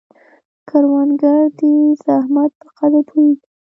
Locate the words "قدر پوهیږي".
2.77-3.45